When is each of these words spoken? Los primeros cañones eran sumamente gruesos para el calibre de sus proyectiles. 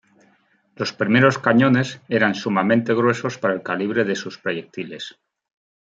Los 0.77 0.93
primeros 0.93 1.37
cañones 1.37 2.01
eran 2.09 2.33
sumamente 2.33 2.95
gruesos 2.95 3.37
para 3.37 3.53
el 3.53 3.61
calibre 3.61 4.03
de 4.03 4.15
sus 4.15 4.39
proyectiles. 4.39 5.19